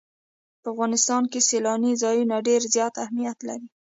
په 0.61 0.67
افغانستان 0.73 1.23
کې 1.31 1.39
سیلاني 1.49 1.91
ځایونه 2.03 2.35
ډېر 2.47 2.61
زیات 2.75 2.93
اهمیت 3.03 3.37
لري. 3.47 3.67